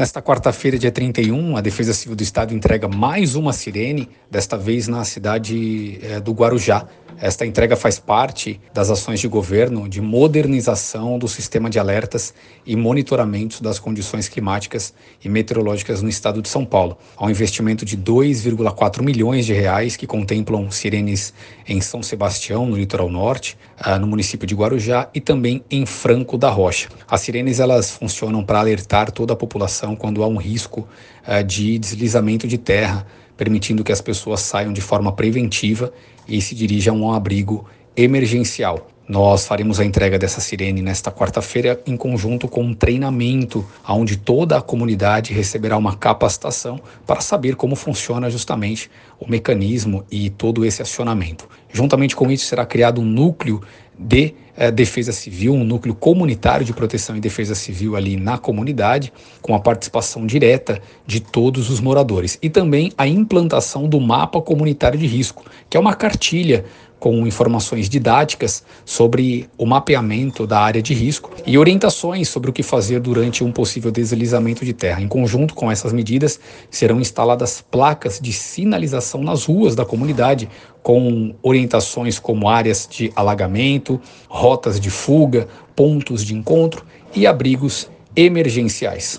Nesta 0.00 0.22
quarta-feira, 0.22 0.78
dia 0.78 0.90
31, 0.90 1.58
a 1.58 1.60
Defesa 1.60 1.92
Civil 1.92 2.16
do 2.16 2.22
Estado 2.22 2.54
entrega 2.54 2.88
mais 2.88 3.34
uma 3.34 3.52
sirene, 3.52 4.08
desta 4.30 4.56
vez 4.56 4.88
na 4.88 5.04
cidade 5.04 6.00
é, 6.02 6.18
do 6.18 6.32
Guarujá. 6.32 6.86
Esta 7.20 7.44
entrega 7.44 7.76
faz 7.76 7.98
parte 7.98 8.58
das 8.72 8.88
ações 8.88 9.20
de 9.20 9.28
governo 9.28 9.86
de 9.86 10.00
modernização 10.00 11.18
do 11.18 11.28
sistema 11.28 11.68
de 11.68 11.78
alertas 11.78 12.32
e 12.64 12.74
monitoramento 12.74 13.62
das 13.62 13.78
condições 13.78 14.26
climáticas 14.26 14.94
e 15.22 15.28
meteorológicas 15.28 16.00
no 16.00 16.08
estado 16.08 16.40
de 16.40 16.48
São 16.48 16.64
Paulo. 16.64 16.96
Há 17.18 17.26
um 17.26 17.30
investimento 17.30 17.84
de 17.84 17.98
2,4 17.98 19.02
milhões 19.02 19.44
de 19.44 19.52
reais 19.52 19.96
que 19.96 20.06
contemplam 20.06 20.70
sirenes 20.70 21.34
em 21.68 21.78
São 21.82 22.02
Sebastião, 22.02 22.64
no 22.64 22.74
litoral 22.74 23.10
norte, 23.10 23.58
ah, 23.78 23.98
no 23.98 24.06
município 24.06 24.46
de 24.46 24.54
Guarujá 24.54 25.10
e 25.12 25.20
também 25.20 25.62
em 25.70 25.84
Franco 25.84 26.38
da 26.38 26.48
Rocha. 26.48 26.88
As 27.06 27.20
sirenes 27.20 27.60
elas 27.60 27.90
funcionam 27.90 28.42
para 28.42 28.60
alertar 28.60 29.10
toda 29.12 29.34
a 29.34 29.36
população 29.36 29.89
quando 29.96 30.22
há 30.22 30.26
um 30.26 30.36
risco 30.36 30.86
uh, 31.26 31.44
de 31.44 31.78
deslizamento 31.78 32.46
de 32.46 32.58
terra, 32.58 33.06
permitindo 33.36 33.82
que 33.82 33.92
as 33.92 34.00
pessoas 34.00 34.40
saiam 34.40 34.72
de 34.72 34.80
forma 34.80 35.12
preventiva 35.12 35.92
e 36.28 36.40
se 36.40 36.54
dirijam 36.54 36.96
a 36.96 36.98
um 36.98 37.12
abrigo 37.12 37.66
emergencial. 37.96 38.86
Nós 39.10 39.44
faremos 39.44 39.80
a 39.80 39.84
entrega 39.84 40.16
dessa 40.16 40.40
sirene 40.40 40.80
nesta 40.80 41.10
quarta-feira 41.10 41.80
em 41.84 41.96
conjunto 41.96 42.46
com 42.46 42.62
um 42.62 42.72
treinamento 42.72 43.66
onde 43.88 44.16
toda 44.16 44.56
a 44.56 44.62
comunidade 44.62 45.32
receberá 45.32 45.76
uma 45.76 45.96
capacitação 45.96 46.78
para 47.04 47.20
saber 47.20 47.56
como 47.56 47.74
funciona 47.74 48.30
justamente 48.30 48.88
o 49.18 49.28
mecanismo 49.28 50.04
e 50.12 50.30
todo 50.30 50.64
esse 50.64 50.80
acionamento. 50.80 51.48
Juntamente 51.72 52.14
com 52.14 52.30
isso 52.30 52.44
será 52.44 52.64
criado 52.64 53.00
um 53.00 53.04
núcleo 53.04 53.60
de 53.98 54.32
eh, 54.60 54.70
defesa 54.70 55.10
civil, 55.10 55.54
um 55.54 55.64
núcleo 55.64 55.94
comunitário 55.94 56.66
de 56.66 56.74
proteção 56.74 57.16
e 57.16 57.20
defesa 57.20 57.54
civil 57.54 57.96
ali 57.96 58.14
na 58.14 58.36
comunidade, 58.36 59.10
com 59.40 59.54
a 59.54 59.58
participação 59.58 60.26
direta 60.26 60.82
de 61.06 61.18
todos 61.18 61.70
os 61.70 61.80
moradores. 61.80 62.38
E 62.42 62.50
também 62.50 62.92
a 62.98 63.08
implantação 63.08 63.88
do 63.88 63.98
mapa 63.98 64.38
comunitário 64.42 64.98
de 64.98 65.06
risco, 65.06 65.46
que 65.70 65.78
é 65.78 65.80
uma 65.80 65.94
cartilha 65.94 66.66
com 67.00 67.26
informações 67.26 67.88
didáticas 67.88 68.62
sobre 68.84 69.48
o 69.56 69.64
mapeamento 69.64 70.46
da 70.46 70.60
área 70.60 70.82
de 70.82 70.92
risco 70.92 71.32
e 71.46 71.56
orientações 71.56 72.28
sobre 72.28 72.50
o 72.50 72.52
que 72.52 72.62
fazer 72.62 73.00
durante 73.00 73.42
um 73.42 73.50
possível 73.50 73.90
deslizamento 73.90 74.64
de 74.64 74.74
terra. 74.74 75.00
Em 75.00 75.08
conjunto 75.08 75.54
com 75.54 75.72
essas 75.72 75.94
medidas, 75.94 76.38
serão 76.70 77.00
instaladas 77.00 77.64
placas 77.70 78.20
de 78.20 78.34
sinalização 78.34 79.22
nas 79.22 79.46
ruas 79.46 79.74
da 79.74 79.84
comunidade, 79.84 80.48
com 80.82 81.34
orientações 81.42 82.18
como 82.18 82.48
áreas 82.48 82.86
de 82.88 83.10
alagamento, 83.16 83.98
rotas 84.28 84.78
de 84.78 84.90
fuga, 84.90 85.48
pontos 85.74 86.22
de 86.22 86.34
encontro 86.34 86.84
e 87.16 87.26
abrigos 87.26 87.88
emergenciais. 88.14 89.18